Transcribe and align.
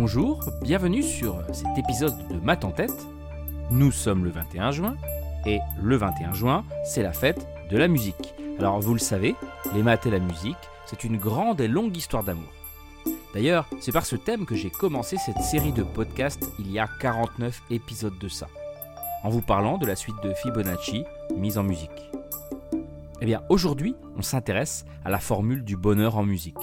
Bonjour, 0.00 0.38
bienvenue 0.62 1.02
sur 1.02 1.42
cet 1.52 1.76
épisode 1.76 2.14
de 2.28 2.38
Math 2.38 2.64
en 2.64 2.70
tête. 2.70 3.04
Nous 3.72 3.90
sommes 3.90 4.22
le 4.22 4.30
21 4.30 4.70
juin 4.70 4.96
et 5.44 5.58
le 5.82 5.96
21 5.96 6.34
juin, 6.34 6.64
c'est 6.84 7.02
la 7.02 7.12
fête 7.12 7.48
de 7.68 7.76
la 7.76 7.88
musique. 7.88 8.32
Alors 8.60 8.78
vous 8.78 8.92
le 8.92 9.00
savez, 9.00 9.34
les 9.74 9.82
maths 9.82 10.06
et 10.06 10.12
la 10.12 10.20
musique, 10.20 10.54
c'est 10.86 11.02
une 11.02 11.16
grande 11.16 11.60
et 11.60 11.66
longue 11.66 11.96
histoire 11.96 12.22
d'amour. 12.22 12.52
D'ailleurs, 13.34 13.68
c'est 13.80 13.90
par 13.90 14.06
ce 14.06 14.14
thème 14.14 14.46
que 14.46 14.54
j'ai 14.54 14.70
commencé 14.70 15.16
cette 15.16 15.40
série 15.40 15.72
de 15.72 15.82
podcasts 15.82 16.48
il 16.60 16.70
y 16.70 16.78
a 16.78 16.88
49 17.00 17.60
épisodes 17.70 18.20
de 18.20 18.28
ça, 18.28 18.46
en 19.24 19.30
vous 19.30 19.42
parlant 19.42 19.78
de 19.78 19.86
la 19.86 19.96
suite 19.96 20.22
de 20.22 20.32
Fibonacci 20.32 21.02
mise 21.36 21.58
en 21.58 21.64
musique. 21.64 22.12
Eh 23.20 23.26
bien, 23.26 23.42
aujourd'hui, 23.48 23.96
on 24.16 24.22
s'intéresse 24.22 24.84
à 25.04 25.10
la 25.10 25.18
formule 25.18 25.64
du 25.64 25.76
bonheur 25.76 26.16
en 26.16 26.22
musique. 26.22 26.54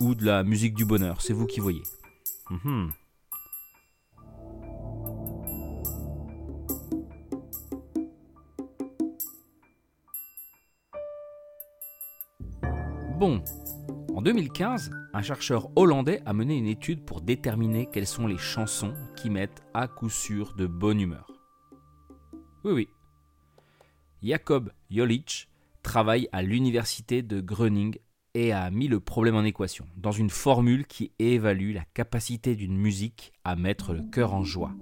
Ou 0.00 0.16
de 0.16 0.26
la 0.26 0.42
musique 0.42 0.74
du 0.74 0.84
bonheur, 0.84 1.20
c'est 1.20 1.32
vous 1.32 1.46
qui 1.46 1.60
voyez. 1.60 1.82
Mhm. 2.50 2.90
Bon, 13.18 13.44
en 14.14 14.22
2015, 14.22 14.90
un 15.12 15.22
chercheur 15.22 15.68
hollandais 15.76 16.22
a 16.24 16.32
mené 16.32 16.56
une 16.56 16.66
étude 16.66 17.04
pour 17.04 17.20
déterminer 17.20 17.86
quelles 17.92 18.06
sont 18.06 18.26
les 18.26 18.38
chansons 18.38 18.94
qui 19.14 19.30
mettent 19.30 19.62
à 19.74 19.88
coup 19.88 20.08
sûr 20.08 20.54
de 20.54 20.66
bonne 20.66 21.00
humeur. 21.00 21.30
Oui, 22.64 22.72
oui. 22.72 22.88
Jacob 24.22 24.72
Jolic 24.90 25.48
travaille 25.82 26.28
à 26.32 26.42
l'université 26.42 27.22
de 27.22 27.40
Groningen 27.40 27.94
et 28.34 28.52
a 28.52 28.70
mis 28.70 28.88
le 28.88 29.00
problème 29.00 29.36
en 29.36 29.44
équation, 29.44 29.86
dans 29.96 30.12
une 30.12 30.30
formule 30.30 30.86
qui 30.86 31.12
évalue 31.18 31.74
la 31.74 31.84
capacité 31.94 32.54
d'une 32.54 32.76
musique 32.76 33.32
à 33.44 33.56
mettre 33.56 33.92
le 33.92 34.02
cœur 34.02 34.34
en 34.34 34.44
joie. 34.44 34.72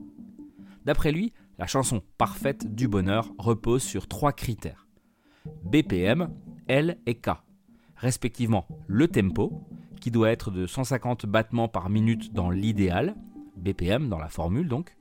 D'après 0.85 1.13
lui, 1.13 1.33
la 1.59 1.67
chanson 1.67 2.03
parfaite 2.19 2.75
du 2.75 2.89
bonheur 2.89 3.33
repose 3.39 3.83
sur 3.83 4.07
trois 4.07 4.33
critères. 4.33 4.87
BPM, 5.65 6.31
L 6.69 6.99
et 7.07 7.15
K, 7.15 7.31
respectivement 7.97 8.67
le 8.87 9.09
tempo, 9.09 9.67
qui 10.01 10.11
doit 10.11 10.31
être 10.31 10.51
de 10.51 10.67
150 10.67 11.27
battements 11.27 11.69
par 11.69 11.91
minute 11.91 12.33
dans 12.33 12.51
l'idéal, 12.51 13.17
BPM 13.57 14.09
dans 14.09 14.19
la 14.19 14.29
formule 14.29 14.69
donc, 14.69 14.97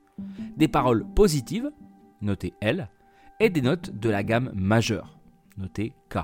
des 0.56 0.68
paroles 0.68 1.06
positives, 1.14 1.70
notées 2.20 2.54
L, 2.60 2.88
et 3.40 3.50
des 3.50 3.62
notes 3.62 3.90
de 3.96 4.10
la 4.10 4.24
gamme 4.24 4.50
majeure, 4.54 5.18
notées 5.56 5.92
K. 6.10 6.18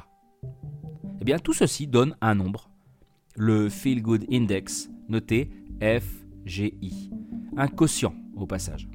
Eh 1.26 1.40
tout 1.40 1.54
ceci 1.54 1.86
donne 1.86 2.16
un 2.20 2.34
nombre, 2.34 2.68
le 3.34 3.70
Feel 3.70 4.02
Good 4.02 4.26
Index, 4.30 4.90
noté 5.08 5.50
FGI, 5.80 7.10
un 7.56 7.66
quotient 7.66 8.14
au 8.36 8.46
passage. 8.46 8.88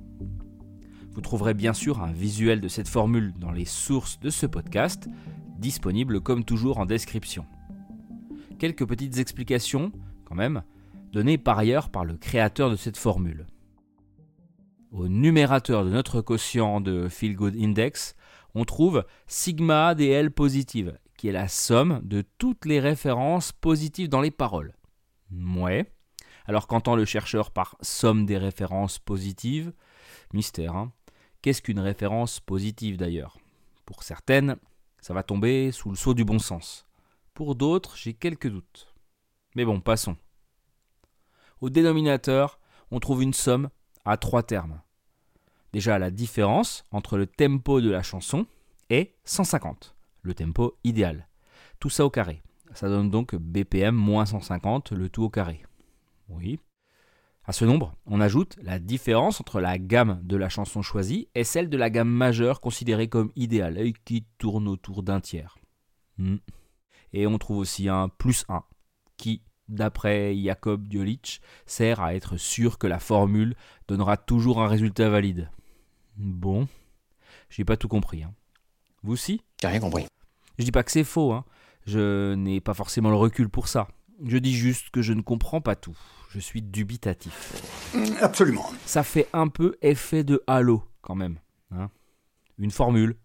Vous 1.11 1.22
trouverez 1.22 1.55
bien 1.55 1.73
sûr 1.73 2.03
un 2.03 2.11
visuel 2.11 2.61
de 2.61 2.67
cette 2.67 2.88
formule 2.88 3.33
dans 3.39 3.52
les 3.52 3.66
sources 3.66 4.19
de 4.19 4.30
ce 4.30 4.45
podcast, 4.45 5.07
disponible 5.57 6.22
comme 6.22 6.45
toujours 6.45 6.77
en 6.77 6.85
description. 6.85 7.45
Quelques 8.59 8.85
petites 8.85 9.17
explications, 9.17 9.91
quand 10.25 10.35
même, 10.35 10.61
données 11.11 11.39
par 11.39 11.57
ailleurs 11.57 11.89
par 11.89 12.05
le 12.05 12.16
créateur 12.16 12.69
de 12.69 12.75
cette 12.75 12.97
formule. 12.97 13.47
Au 14.91 15.07
numérateur 15.07 15.83
de 15.83 15.89
notre 15.89 16.22
quotient 16.22 16.80
de 16.80 17.09
Feel 17.09 17.35
Good 17.35 17.55
Index, 17.55 18.16
on 18.53 18.66
trouve 18.66 19.03
sigma 19.25 19.95
des 19.95 20.09
L 20.09 20.31
positives, 20.31 20.95
qui 21.20 21.28
est 21.28 21.34
la 21.34 21.50
somme 21.50 22.00
de 22.06 22.23
toutes 22.38 22.64
les 22.64 22.80
références 22.80 23.52
positives 23.52 24.08
dans 24.08 24.22
les 24.22 24.31
paroles. 24.31 24.73
Ouais. 25.34 25.92
Alors 26.45 26.66
qu'entend 26.66 26.95
le 26.95 27.03
chercheur 27.03 27.52
par 27.52 27.75
somme 27.81 28.25
des 28.25 28.38
références 28.38 29.00
positives 29.00 29.74
Mystère. 30.31 30.78
Hein 30.78 30.94
Qu'est-ce 31.41 31.62
qu'une 31.62 31.81
référence 31.81 32.40
positive 32.40 32.96
d'ailleurs? 32.96 33.38
Pour 33.85 34.03
certaines, 34.03 34.56
ça 35.02 35.13
va 35.13 35.24
tomber 35.24 35.74
sous 35.74 35.90
le 35.90 35.97
sceau 35.97 36.13
du 36.13 36.24
bon 36.24 36.40
sens. 36.40 36.88
Pour 37.34 37.56
d'autres, 37.56 37.97
j'ai 37.97 38.13
quelques 38.13 38.47
doutes. 38.47 38.96
Mais 39.56 39.66
bon, 39.66 39.81
passons. 39.81 40.16
Au 41.59 41.69
dénominateur, 41.69 42.62
on 42.91 43.01
trouve 43.01 43.24
une 43.24 43.34
somme 43.34 43.68
à 44.06 44.16
trois 44.16 44.44
termes. 44.44 44.81
Déjà 45.74 46.00
la 46.00 46.12
différence 46.12 46.86
entre 46.91 47.18
le 47.18 47.28
tempo 47.28 47.81
de 47.81 47.90
la 47.90 48.03
chanson 48.03 48.46
est 48.90 49.18
150 49.25 49.99
le 50.22 50.34
tempo 50.34 50.78
idéal. 50.84 51.28
Tout 51.80 51.90
ça 51.90 52.06
au 52.06 52.09
carré. 52.09 52.41
Ça 52.74 52.88
donne 52.88 53.09
donc 53.09 53.35
BPM 53.35 53.96
moins 53.96 54.25
150, 54.25 54.91
le 54.91 55.09
tout 55.09 55.24
au 55.24 55.30
carré. 55.30 55.63
Oui. 56.28 56.59
À 57.46 57.52
ce 57.52 57.66
nombre, 57.66 57.96
on 58.06 58.22
ajoute 58.22 58.59
la 58.62 58.78
différence 58.78 59.41
entre 59.41 59.59
la 59.59 59.80
gamme 59.80 60.19
de 60.24 60.38
la 60.38 60.50
chanson 60.50 60.84
choisie 60.84 61.30
et 61.34 61.44
celle 61.44 61.69
de 61.69 61.78
la 61.78 61.90
gamme 61.90 62.09
majeure 62.09 62.62
considérée 62.62 63.07
comme 63.07 63.31
idéale, 63.35 63.80
et 63.80 63.94
qui 64.06 64.25
tourne 64.38 64.68
autour 64.68 65.02
d'un 65.02 65.19
tiers. 65.19 65.57
Hmm. 66.19 66.38
Et 67.12 67.25
on 67.25 67.40
trouve 67.40 67.57
aussi 67.57 67.90
un 67.90 68.07
plus 68.07 68.46
1, 68.50 68.63
qui, 69.18 69.41
d'après 69.68 70.36
Jacob 70.38 70.88
Diolic, 70.88 71.41
sert 71.66 72.01
à 72.01 72.13
être 72.13 72.38
sûr 72.38 72.78
que 72.78 72.86
la 72.86 73.00
formule 73.00 73.56
donnera 73.88 74.16
toujours 74.16 74.62
un 74.62 74.68
résultat 74.68 75.09
valide. 75.09 75.50
Bon, 76.18 76.68
j'ai 77.50 77.66
pas 77.66 77.78
tout 77.78 77.88
compris. 77.88 78.22
Hein. 78.22 78.36
Vous 79.04 79.14
aussi 79.14 79.42
J'ai 79.62 79.68
rien 79.68 79.80
compris. 79.80 80.06
Je 80.58 80.64
dis 80.64 80.72
pas 80.72 80.84
que 80.84 80.92
c'est 80.92 81.04
faux, 81.04 81.32
hein. 81.32 81.46
je 81.86 82.34
n'ai 82.36 82.60
pas 82.60 82.74
forcément 82.74 83.10
le 83.10 83.16
recul 83.16 83.50
pour 83.50 83.68
ça. 83.68 83.88
Je 84.26 84.38
dis 84.38 84.54
juste 84.54 84.90
que 84.90 85.02
je 85.02 85.14
ne 85.14 85.22
comprends 85.22 85.62
pas 85.62 85.76
tout. 85.76 85.98
Je 86.32 86.40
suis 86.40 86.62
dubitatif. 86.62 87.94
Mm, 87.94 88.18
absolument. 88.22 88.70
Ça 88.86 89.04
fait 89.04 89.28
un 89.34 89.48
peu 89.48 89.78
effet 89.82 90.24
de 90.24 90.44
halo, 90.48 90.84
quand 91.02 91.16
même. 91.16 91.40
Hein. 91.72 91.90
Une 92.58 92.72
formule, 92.72 93.16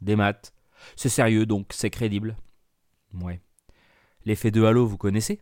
des 0.00 0.16
maths. 0.16 0.52
C'est 0.94 1.08
sérieux, 1.08 1.46
donc 1.46 1.66
c'est 1.70 1.90
crédible. 1.90 2.36
Ouais. 3.20 3.40
L'effet 4.24 4.50
de 4.50 4.62
halo, 4.64 4.86
vous 4.86 4.96
connaissez? 4.96 5.40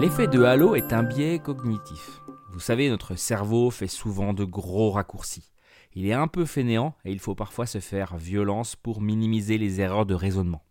L'effet 0.00 0.28
de 0.28 0.44
halo 0.44 0.76
est 0.76 0.92
un 0.92 1.02
biais 1.02 1.40
cognitif. 1.40 2.20
Vous 2.50 2.60
savez, 2.60 2.88
notre 2.88 3.16
cerveau 3.16 3.72
fait 3.72 3.88
souvent 3.88 4.32
de 4.32 4.44
gros 4.44 4.92
raccourcis. 4.92 5.50
Il 5.92 6.06
est 6.06 6.12
un 6.12 6.28
peu 6.28 6.44
fainéant 6.44 6.94
et 7.04 7.10
il 7.10 7.18
faut 7.18 7.34
parfois 7.34 7.66
se 7.66 7.80
faire 7.80 8.16
violence 8.16 8.76
pour 8.76 9.00
minimiser 9.00 9.58
les 9.58 9.80
erreurs 9.80 10.06
de 10.06 10.14
raisonnement. 10.14 10.62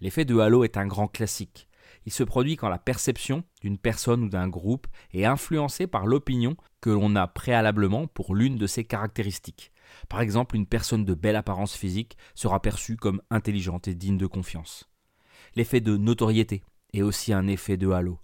L'effet 0.00 0.24
de 0.24 0.36
halo 0.36 0.64
est 0.64 0.76
un 0.76 0.88
grand 0.88 1.06
classique. 1.06 1.68
Il 2.06 2.12
se 2.12 2.24
produit 2.24 2.56
quand 2.56 2.68
la 2.68 2.80
perception 2.80 3.44
d'une 3.60 3.78
personne 3.78 4.24
ou 4.24 4.28
d'un 4.28 4.48
groupe 4.48 4.88
est 5.14 5.24
influencée 5.24 5.86
par 5.86 6.04
l'opinion 6.04 6.56
que 6.80 6.90
l'on 6.90 7.14
a 7.14 7.28
préalablement 7.28 8.08
pour 8.08 8.34
l'une 8.34 8.56
de 8.56 8.66
ses 8.66 8.82
caractéristiques. 8.82 9.70
Par 10.08 10.20
exemple, 10.20 10.56
une 10.56 10.66
personne 10.66 11.04
de 11.04 11.14
belle 11.14 11.36
apparence 11.36 11.76
physique 11.76 12.16
sera 12.34 12.60
perçue 12.60 12.96
comme 12.96 13.22
intelligente 13.30 13.86
et 13.86 13.94
digne 13.94 14.18
de 14.18 14.26
confiance. 14.26 14.90
L'effet 15.54 15.80
de 15.80 15.96
notoriété 15.96 16.64
est 16.92 17.02
aussi 17.02 17.32
un 17.32 17.46
effet 17.46 17.76
de 17.76 17.90
halo. 17.90 18.18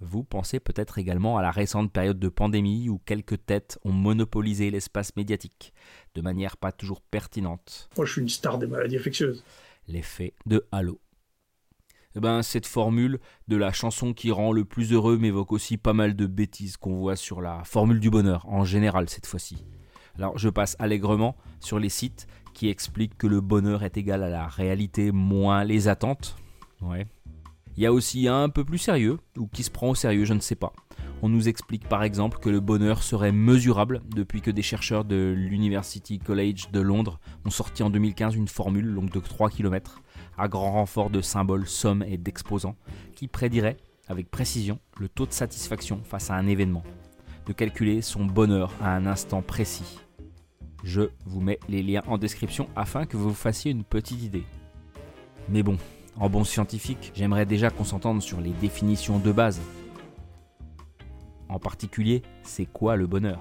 Vous 0.00 0.22
pensez 0.22 0.60
peut-être 0.60 0.98
également 0.98 1.38
à 1.38 1.42
la 1.42 1.50
récente 1.50 1.92
période 1.92 2.20
de 2.20 2.28
pandémie 2.28 2.88
où 2.88 2.98
quelques 2.98 3.44
têtes 3.44 3.78
ont 3.84 3.92
monopolisé 3.92 4.70
l'espace 4.70 5.16
médiatique, 5.16 5.72
de 6.14 6.20
manière 6.20 6.56
pas 6.56 6.70
toujours 6.70 7.00
pertinente. 7.00 7.88
Moi, 7.96 8.06
je 8.06 8.12
suis 8.12 8.22
une 8.22 8.28
star 8.28 8.58
des 8.58 8.68
maladies 8.68 8.96
infectieuses. 8.96 9.44
L'effet 9.88 10.34
de 10.46 10.66
halo. 10.70 11.00
Eh 12.14 12.20
ben, 12.20 12.42
cette 12.42 12.66
formule 12.66 13.18
de 13.48 13.56
la 13.56 13.72
chanson 13.72 14.14
qui 14.14 14.30
rend 14.30 14.52
le 14.52 14.64
plus 14.64 14.92
heureux 14.92 15.18
m'évoque 15.18 15.52
aussi 15.52 15.76
pas 15.76 15.92
mal 15.92 16.16
de 16.16 16.26
bêtises 16.26 16.76
qu'on 16.76 16.96
voit 16.96 17.16
sur 17.16 17.40
la 17.40 17.64
formule 17.64 18.00
du 18.00 18.10
bonheur, 18.10 18.48
en 18.48 18.64
général 18.64 19.08
cette 19.08 19.26
fois-ci. 19.26 19.64
Alors 20.16 20.36
je 20.38 20.48
passe 20.48 20.74
allègrement 20.78 21.36
sur 21.60 21.78
les 21.78 21.88
sites 21.88 22.26
qui 22.54 22.68
expliquent 22.68 23.16
que 23.16 23.26
le 23.26 23.40
bonheur 23.40 23.84
est 23.84 23.96
égal 23.96 24.22
à 24.22 24.28
la 24.28 24.48
réalité 24.48 25.12
moins 25.12 25.64
les 25.64 25.86
attentes. 25.86 26.36
Ouais, 26.80 27.06
il 27.78 27.82
y 27.82 27.86
a 27.86 27.92
aussi 27.92 28.26
un 28.26 28.48
peu 28.48 28.64
plus 28.64 28.78
sérieux, 28.78 29.18
ou 29.36 29.46
qui 29.46 29.62
se 29.62 29.70
prend 29.70 29.90
au 29.90 29.94
sérieux, 29.94 30.24
je 30.24 30.34
ne 30.34 30.40
sais 30.40 30.56
pas. 30.56 30.72
On 31.22 31.28
nous 31.28 31.48
explique 31.48 31.88
par 31.88 32.02
exemple 32.02 32.40
que 32.40 32.48
le 32.48 32.58
bonheur 32.58 33.04
serait 33.04 33.30
mesurable 33.30 34.02
depuis 34.08 34.40
que 34.40 34.50
des 34.50 34.62
chercheurs 34.62 35.04
de 35.04 35.32
l'University 35.36 36.18
College 36.18 36.72
de 36.72 36.80
Londres 36.80 37.20
ont 37.44 37.50
sorti 37.50 37.84
en 37.84 37.90
2015 37.90 38.34
une 38.34 38.48
formule 38.48 38.86
longue 38.86 39.12
de 39.12 39.20
3 39.20 39.50
km, 39.50 40.02
à 40.36 40.48
grand 40.48 40.72
renfort 40.72 41.08
de 41.08 41.20
symboles, 41.20 41.68
sommes 41.68 42.02
et 42.02 42.18
d'exposants, 42.18 42.74
qui 43.14 43.28
prédirait 43.28 43.76
avec 44.08 44.28
précision 44.28 44.80
le 44.98 45.08
taux 45.08 45.26
de 45.26 45.32
satisfaction 45.32 46.00
face 46.02 46.32
à 46.32 46.34
un 46.34 46.48
événement, 46.48 46.82
de 47.46 47.52
calculer 47.52 48.02
son 48.02 48.24
bonheur 48.24 48.72
à 48.82 48.92
un 48.96 49.06
instant 49.06 49.40
précis. 49.40 50.00
Je 50.82 51.02
vous 51.26 51.40
mets 51.40 51.60
les 51.68 51.84
liens 51.84 52.02
en 52.08 52.18
description 52.18 52.68
afin 52.74 53.06
que 53.06 53.16
vous 53.16 53.34
fassiez 53.34 53.70
une 53.70 53.84
petite 53.84 54.24
idée. 54.24 54.46
Mais 55.48 55.62
bon, 55.62 55.78
en 56.20 56.28
bon 56.28 56.44
scientifique, 56.44 57.12
j'aimerais 57.14 57.46
déjà 57.46 57.70
qu'on 57.70 57.84
s'entende 57.84 58.22
sur 58.22 58.40
les 58.40 58.50
définitions 58.50 59.18
de 59.18 59.32
base. 59.32 59.60
En 61.48 61.58
particulier, 61.58 62.22
c'est 62.42 62.66
quoi 62.66 62.96
le 62.96 63.06
bonheur? 63.06 63.40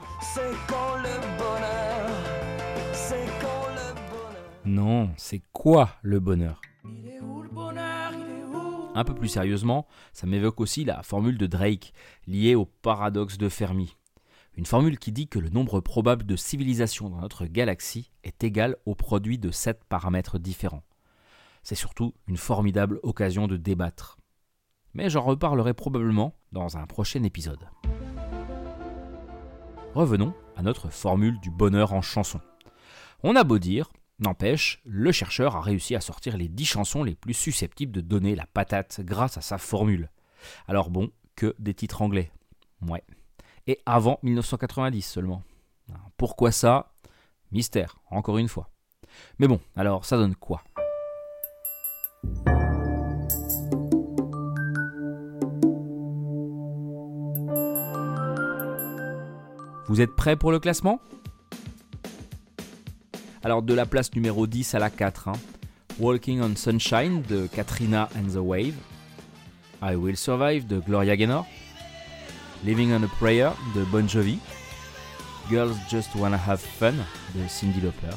Non, 4.66 5.10
c'est 5.18 5.42
quoi 5.54 5.90
le 6.02 6.20
bonheur? 6.20 6.62
Un 8.96 9.04
peu 9.04 9.14
plus 9.14 9.28
sérieusement, 9.28 9.86
ça 10.12 10.26
m'évoque 10.26 10.60
aussi 10.60 10.84
la 10.84 11.04
formule 11.04 11.38
de 11.38 11.46
Drake, 11.46 11.94
liée 12.26 12.56
au 12.56 12.66
paradoxe 12.66 13.38
de 13.38 13.50
Fermi. 13.50 13.96
Une 14.56 14.66
formule 14.66 14.98
qui 14.98 15.12
dit 15.12 15.28
que 15.28 15.38
le 15.38 15.50
nombre 15.50 15.82
probable 15.82 16.26
de 16.26 16.36
civilisations 16.36 17.10
dans 17.10 17.22
notre 17.22 17.46
galaxie 17.46 18.10
est 18.24 18.44
égal 18.44 18.76
au 18.86 18.96
produit 18.96 19.38
de 19.38 19.52
sept 19.52 19.84
paramètres 19.84 20.40
différents. 20.40 20.84
C'est 21.68 21.76
surtout 21.76 22.14
une 22.28 22.38
formidable 22.38 23.02
occasion 23.04 23.46
de 23.46 23.58
débattre. 23.58 24.18
Mais 24.94 25.10
j'en 25.10 25.24
reparlerai 25.24 25.74
probablement 25.74 26.34
dans 26.54 26.78
un 26.78 26.88
prochain 26.88 27.24
épisode. 27.24 27.68
Revenons 29.94 30.34
à 30.56 30.62
notre 30.62 30.88
formule 30.88 31.38
du 31.42 31.52
bonheur 31.52 31.92
en 31.92 32.02
chanson. 32.02 32.40
On 33.22 33.36
a 33.36 33.44
beau 33.44 33.60
dire, 33.60 33.92
n'empêche, 34.20 34.82
le 34.86 35.12
chercheur 35.12 35.58
a 35.58 35.62
réussi 35.62 35.94
à 35.94 36.00
sortir 36.00 36.38
les 36.38 36.48
10 36.48 36.64
chansons 36.64 37.04
les 37.04 37.16
plus 37.16 37.34
susceptibles 37.34 37.92
de 37.92 38.00
donner 38.00 38.34
la 38.34 38.46
patate 38.46 39.02
grâce 39.02 39.38
à 39.38 39.42
sa 39.42 39.58
formule. 39.58 40.10
Alors 40.70 40.90
bon, 40.90 41.12
que 41.36 41.54
des 41.60 41.74
titres 41.74 42.02
anglais. 42.02 42.32
Ouais, 42.82 43.04
et 43.68 43.82
avant 43.86 44.20
1990 44.24 45.02
seulement. 45.02 45.44
Pourquoi 46.16 46.54
ça? 46.54 46.94
Mystère, 47.52 47.98
encore 48.10 48.38
une 48.38 48.48
fois. 48.48 48.70
Mais 49.38 49.50
bon, 49.50 49.60
alors 49.76 50.06
ça 50.06 50.16
donne 50.16 50.36
quoi? 50.38 50.64
Vous 59.88 60.02
êtes 60.02 60.16
prêts 60.16 60.36
pour 60.36 60.52
le 60.52 60.60
classement? 60.60 61.00
Alors 63.44 63.62
de 63.62 63.74
la 63.74 63.86
place 63.86 64.14
numéro 64.14 64.46
10 64.46 64.76
à 64.76 64.80
la 64.80 64.90
4, 64.90 65.30
hein. 65.30 65.34
Walking 66.00 66.42
on 66.42 66.56
Sunshine 66.56 67.24
de 67.24 67.48
Katrina 67.48 68.10
and 68.16 68.34
the 68.34 68.38
Wave, 68.38 68.76
I 69.82 69.96
Will 69.96 70.18
Survive 70.18 70.68
de 70.68 70.80
Gloria 70.80 71.16
Gaynor, 71.16 71.48
Living 72.64 72.92
on 72.92 73.02
a 73.04 73.08
Prayer 73.20 73.52
de 73.74 73.84
Bon 73.86 74.08
Jovi, 74.08 74.38
Girls 75.50 75.76
Just 75.90 76.14
Wanna 76.16 76.38
Have 76.38 76.60
Fun 76.60 76.94
de 77.34 77.48
Cindy 77.48 77.82
Lauper, 77.82 78.16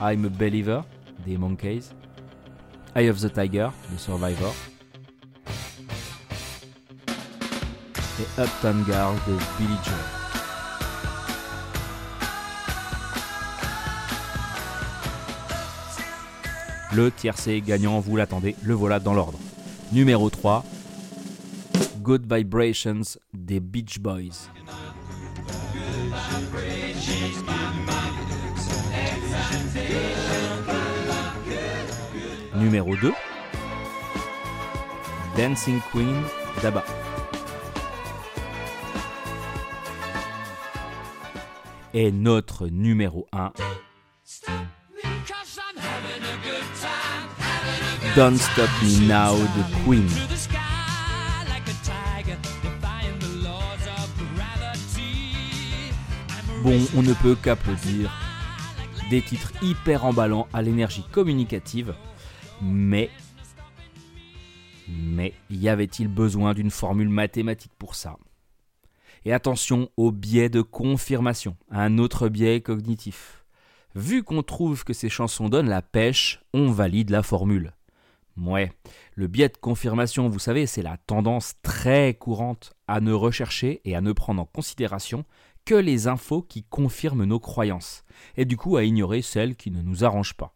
I'm 0.00 0.24
a 0.24 0.28
Believer 0.28 0.82
des 1.24 1.36
Monkeys, 1.36 1.92
Eye 2.96 3.08
of 3.08 3.20
the 3.20 3.28
Tiger 3.32 3.70
de 3.90 3.98
Survivor, 3.98 4.54
et 8.20 8.40
Uptown 8.40 8.84
Girl 8.86 9.16
de 9.26 9.32
Billy 9.58 9.76
Joel. 9.82 9.98
Le 16.94 17.10
tiercé 17.10 17.60
gagnant, 17.60 17.98
vous 17.98 18.14
l'attendez, 18.14 18.54
le 18.62 18.74
voilà 18.74 19.00
dans 19.00 19.14
l'ordre. 19.14 19.40
Numéro 19.90 20.30
3, 20.30 20.64
Good 21.98 22.32
Vibrations 22.32 23.18
des 23.32 23.58
Beach 23.58 23.98
Boys. 23.98 24.48
Numéro 32.64 32.96
2 32.96 33.12
Dancing 35.36 35.80
Queen 35.92 36.16
d'Abba. 36.62 36.82
Et 41.92 42.10
notre 42.10 42.68
numéro 42.68 43.28
1 43.34 43.52
Don't 48.16 48.38
Stop 48.38 48.70
Me 48.82 49.08
Now 49.08 49.36
de 49.36 49.84
Queen. 49.84 50.08
Bon, 56.62 56.80
on 56.96 57.02
ne 57.02 57.12
peut 57.12 57.34
qu'applaudir. 57.34 58.10
Des 59.10 59.20
titres 59.20 59.52
hyper 59.60 60.06
emballants 60.06 60.48
à 60.54 60.62
l'énergie 60.62 61.04
communicative, 61.12 61.94
mais. 62.62 63.10
Mais 64.88 65.32
y 65.50 65.68
avait-il 65.68 66.08
besoin 66.08 66.54
d'une 66.54 66.70
formule 66.70 67.08
mathématique 67.08 67.72
pour 67.78 67.94
ça? 67.94 68.16
Et 69.24 69.32
attention 69.32 69.88
au 69.96 70.12
biais 70.12 70.50
de 70.50 70.60
confirmation, 70.60 71.56
un 71.70 71.96
autre 71.98 72.28
biais 72.28 72.60
cognitif. 72.60 73.44
Vu 73.94 74.22
qu'on 74.22 74.42
trouve 74.42 74.84
que 74.84 74.92
ces 74.92 75.08
chansons 75.08 75.48
donnent 75.48 75.68
la 75.68 75.80
pêche, 75.80 76.42
on 76.52 76.70
valide 76.70 77.10
la 77.10 77.22
formule. 77.22 77.72
Ouais, 78.36 78.72
le 79.14 79.28
biais 79.28 79.48
de 79.48 79.56
confirmation, 79.56 80.28
vous 80.28 80.40
savez, 80.40 80.66
c'est 80.66 80.82
la 80.82 80.96
tendance 80.96 81.54
très 81.62 82.14
courante 82.14 82.74
à 82.88 83.00
ne 83.00 83.12
rechercher 83.12 83.80
et 83.84 83.94
à 83.94 84.00
ne 84.00 84.12
prendre 84.12 84.42
en 84.42 84.46
considération 84.46 85.24
que 85.64 85.76
les 85.76 86.08
infos 86.08 86.42
qui 86.42 86.64
confirment 86.64 87.24
nos 87.24 87.38
croyances, 87.38 88.04
et 88.36 88.44
du 88.44 88.56
coup 88.56 88.76
à 88.76 88.84
ignorer 88.84 89.22
celles 89.22 89.56
qui 89.56 89.70
ne 89.70 89.80
nous 89.80 90.04
arrangent 90.04 90.36
pas. 90.36 90.52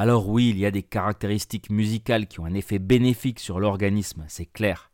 Alors 0.00 0.28
oui, 0.28 0.50
il 0.50 0.58
y 0.60 0.64
a 0.64 0.70
des 0.70 0.84
caractéristiques 0.84 1.70
musicales 1.70 2.28
qui 2.28 2.38
ont 2.38 2.44
un 2.44 2.54
effet 2.54 2.78
bénéfique 2.78 3.40
sur 3.40 3.58
l'organisme, 3.58 4.24
c'est 4.28 4.46
clair. 4.46 4.92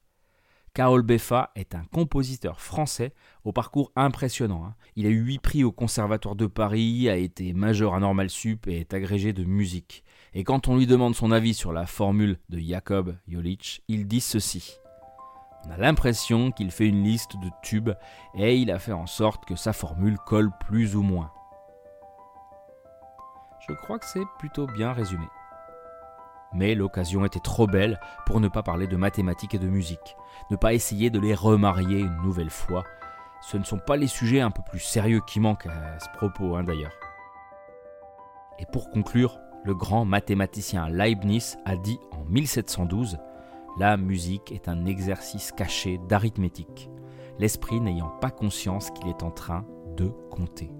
Carol 0.73 1.03
Beffa 1.03 1.51
est 1.57 1.75
un 1.75 1.85
compositeur 1.93 2.59
français 2.59 3.13
au 3.45 3.53
parcours 3.53 3.93
impressionnant. 3.97 4.65
Hein. 4.65 4.75
Il 4.97 5.05
a 5.05 5.11
eu 5.11 5.21
8 5.21 5.39
prix 5.41 5.63
au 5.63 5.73
Conservatoire 5.73 6.37
de 6.37 6.47
Paris, 6.47 7.11
a 7.11 7.17
été 7.17 7.53
majeur 7.53 7.95
à 7.95 8.01
Normal 8.01 8.31
Sup 8.31 8.67
et 8.67 8.81
est 8.81 8.95
agrégé 8.95 9.35
de 9.35 9.45
musique. 9.45 10.05
Et 10.33 10.43
quand 10.43 10.69
on 10.69 10.77
lui 10.79 10.87
demande 10.87 11.15
son 11.15 11.33
avis 11.33 11.53
sur 11.53 11.75
la 11.75 11.85
formule 11.85 12.39
de 12.49 12.59
Jakob 12.59 13.15
Jolic, 13.29 13.83
il 13.89 14.09
dit 14.09 14.23
ceci. 14.23 14.79
On 15.67 15.71
a 15.71 15.77
l'impression 15.77 16.51
qu'il 16.51 16.71
fait 16.71 16.89
une 16.89 17.05
liste 17.05 17.37
de 17.43 17.51
tubes 17.63 17.93
et 18.35 18.57
il 18.57 18.71
a 18.71 18.79
fait 18.79 18.93
en 18.93 19.07
sorte 19.07 19.45
que 19.45 19.55
sa 19.55 19.75
formule 19.75 20.17
colle 20.25 20.51
plus 20.67 20.97
ou 20.97 21.03
moins. 21.03 21.31
Je 23.67 23.73
crois 23.73 23.99
que 23.99 24.07
c'est 24.07 24.25
plutôt 24.39 24.67
bien 24.67 24.93
résumé. 24.93 25.27
Mais 26.53 26.75
l'occasion 26.75 27.25
était 27.25 27.41
trop 27.41 27.67
belle 27.67 27.99
pour 28.27 28.41
ne 28.41 28.49
pas 28.49 28.63
parler 28.63 28.87
de 28.87 28.97
mathématiques 28.97 29.55
et 29.55 29.59
de 29.59 29.69
musique, 29.69 30.17
ne 30.51 30.57
pas 30.57 30.75
essayer 30.75 31.11
de 31.11 31.19
les 31.19 31.35
remarier 31.35 32.01
une 32.01 32.23
nouvelle 32.23 32.51
fois. 32.51 32.85
Ce 33.41 33.57
ne 33.57 33.65
sont 33.65 33.79
pas 33.79 33.97
les 33.97 34.07
sujets 34.07 34.41
un 34.41 34.51
peu 34.51 34.63
plus 34.63 34.81
sérieux 34.81 35.21
qui 35.27 35.41
manquent 35.41 35.67
à 35.67 35.99
ce 35.99 36.09
propos, 36.11 36.57
hein, 36.57 36.65
d'ailleurs. 36.65 36.93
Et 38.59 38.67
pour 38.67 38.91
conclure, 38.91 39.39
le 39.65 39.75
grand 39.75 40.05
mathématicien 40.05 40.89
Leibniz 40.89 41.59
a 41.65 41.77
dit 41.77 41.99
en 42.13 42.25
1712 42.25 43.19
la 43.79 43.97
musique 43.97 44.53
est 44.53 44.69
un 44.69 44.87
exercice 44.87 45.51
caché 45.51 45.99
d'arithmétique, 46.09 46.91
l'esprit 47.39 47.81
n'ayant 47.81 48.11
pas 48.21 48.31
conscience 48.31 48.91
qu'il 48.93 49.09
est 49.09 49.25
en 49.25 49.33
train 49.33 49.67
de 49.97 50.09
compter. 50.31 50.71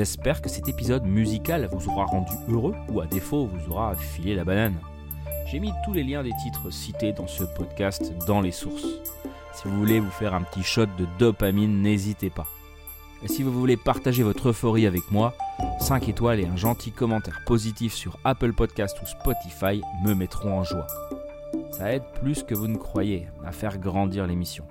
J'espère 0.00 0.40
que 0.40 0.48
cet 0.48 0.66
épisode 0.66 1.04
musical 1.04 1.68
vous 1.70 1.90
aura 1.90 2.06
rendu 2.06 2.32
heureux 2.48 2.74
ou 2.88 3.02
à 3.02 3.06
défaut 3.06 3.44
vous 3.44 3.70
aura 3.70 3.94
filé 3.94 4.34
la 4.34 4.44
banane. 4.44 4.78
J'ai 5.44 5.60
mis 5.60 5.72
tous 5.84 5.92
les 5.92 6.02
liens 6.02 6.22
des 6.22 6.32
titres 6.42 6.70
cités 6.70 7.12
dans 7.12 7.26
ce 7.26 7.44
podcast 7.44 8.10
dans 8.26 8.40
les 8.40 8.50
sources. 8.50 8.86
Si 9.52 9.68
vous 9.68 9.76
voulez 9.76 10.00
vous 10.00 10.10
faire 10.10 10.32
un 10.32 10.40
petit 10.40 10.62
shot 10.62 10.86
de 10.86 11.06
dopamine, 11.18 11.82
n'hésitez 11.82 12.30
pas. 12.30 12.46
Et 13.22 13.28
si 13.28 13.42
vous 13.42 13.52
voulez 13.52 13.76
partager 13.76 14.22
votre 14.22 14.48
euphorie 14.48 14.86
avec 14.86 15.10
moi, 15.10 15.34
5 15.80 16.08
étoiles 16.08 16.40
et 16.40 16.46
un 16.46 16.56
gentil 16.56 16.92
commentaire 16.92 17.42
positif 17.44 17.92
sur 17.92 18.18
Apple 18.24 18.54
Podcast 18.54 18.96
ou 19.02 19.06
Spotify 19.06 19.82
me 20.02 20.14
mettront 20.14 20.58
en 20.60 20.64
joie. 20.64 20.86
Ça 21.72 21.92
aide 21.92 22.04
plus 22.22 22.42
que 22.42 22.54
vous 22.54 22.68
ne 22.68 22.78
croyez 22.78 23.28
à 23.44 23.52
faire 23.52 23.76
grandir 23.76 24.26
l'émission. 24.26 24.64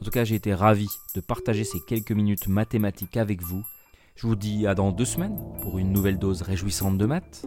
En 0.00 0.04
tout 0.04 0.10
cas, 0.10 0.24
j'ai 0.24 0.34
été 0.34 0.54
ravi 0.54 0.88
de 1.14 1.20
partager 1.20 1.62
ces 1.62 1.78
quelques 1.80 2.12
minutes 2.12 2.48
mathématiques 2.48 3.18
avec 3.18 3.42
vous. 3.42 3.62
Je 4.16 4.26
vous 4.26 4.34
dis 4.34 4.66
à 4.66 4.74
dans 4.74 4.92
deux 4.92 5.04
semaines 5.04 5.38
pour 5.60 5.78
une 5.78 5.92
nouvelle 5.92 6.18
dose 6.18 6.40
réjouissante 6.40 6.96
de 6.96 7.04
maths. 7.04 7.44